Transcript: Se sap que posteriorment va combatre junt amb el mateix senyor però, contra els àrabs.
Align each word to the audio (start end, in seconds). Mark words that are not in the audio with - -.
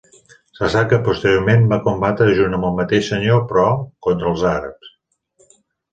Se 0.59 0.69
sap 0.75 0.87
que 0.93 0.97
posteriorment 1.07 1.67
va 1.75 1.79
combatre 1.83 2.29
junt 2.39 2.57
amb 2.61 2.67
el 2.71 2.75
mateix 2.79 3.11
senyor 3.13 3.47
però, 3.53 3.67
contra 4.09 4.33
els 4.35 4.47
àrabs. 4.57 4.91